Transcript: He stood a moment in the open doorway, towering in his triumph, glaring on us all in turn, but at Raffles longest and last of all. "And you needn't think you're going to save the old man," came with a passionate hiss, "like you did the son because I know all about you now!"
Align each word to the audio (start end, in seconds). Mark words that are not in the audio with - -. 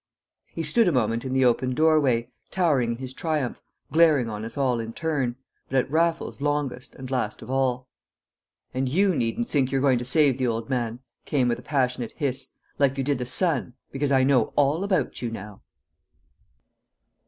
He 0.47 0.63
stood 0.63 0.87
a 0.87 0.91
moment 0.91 1.25
in 1.25 1.33
the 1.33 1.45
open 1.45 1.75
doorway, 1.75 2.31
towering 2.49 2.93
in 2.93 2.97
his 2.97 3.13
triumph, 3.13 3.61
glaring 3.91 4.27
on 4.31 4.43
us 4.43 4.57
all 4.57 4.79
in 4.79 4.93
turn, 4.93 5.35
but 5.69 5.77
at 5.77 5.91
Raffles 5.91 6.41
longest 6.41 6.95
and 6.95 7.11
last 7.11 7.43
of 7.43 7.51
all. 7.51 7.87
"And 8.73 8.89
you 8.89 9.15
needn't 9.15 9.47
think 9.47 9.71
you're 9.71 9.79
going 9.79 9.99
to 9.99 10.03
save 10.03 10.39
the 10.39 10.47
old 10.47 10.71
man," 10.71 11.01
came 11.25 11.47
with 11.47 11.59
a 11.59 11.61
passionate 11.61 12.13
hiss, 12.15 12.49
"like 12.79 12.97
you 12.97 13.03
did 13.03 13.19
the 13.19 13.27
son 13.27 13.75
because 13.91 14.11
I 14.11 14.23
know 14.23 14.45
all 14.55 14.83
about 14.83 15.21
you 15.21 15.29
now!" 15.29 15.61